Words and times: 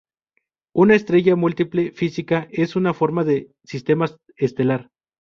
Una 0.73 0.95
estrella 0.95 1.35
múltiple 1.35 1.91
física 1.91 2.47
es 2.49 2.75
una 2.75 2.91
forma 2.91 3.23
de 3.23 3.51
sistema 3.63 4.07
estelar. 4.35 4.89